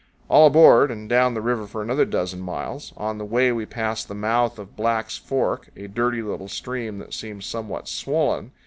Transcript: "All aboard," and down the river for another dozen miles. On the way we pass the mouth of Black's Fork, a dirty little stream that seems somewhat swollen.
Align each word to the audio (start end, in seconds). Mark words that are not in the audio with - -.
"All 0.29 0.47
aboard," 0.47 0.89
and 0.89 1.07
down 1.07 1.35
the 1.35 1.43
river 1.43 1.67
for 1.67 1.83
another 1.83 2.05
dozen 2.05 2.39
miles. 2.41 2.91
On 2.97 3.19
the 3.19 3.23
way 3.23 3.51
we 3.51 3.67
pass 3.67 4.03
the 4.03 4.15
mouth 4.15 4.57
of 4.57 4.75
Black's 4.75 5.15
Fork, 5.19 5.69
a 5.75 5.87
dirty 5.87 6.23
little 6.23 6.47
stream 6.47 6.97
that 6.97 7.13
seems 7.13 7.45
somewhat 7.45 7.87
swollen. 7.87 8.49